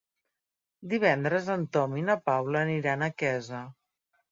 Divendres 0.93 1.51
en 1.57 1.67
Tom 1.77 1.95
i 2.03 2.05
na 2.09 2.17
Paula 2.31 2.65
aniran 2.65 3.07
a 3.07 3.13
Quesa. 3.23 3.65